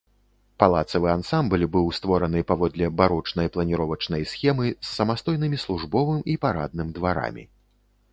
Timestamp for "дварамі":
6.97-7.45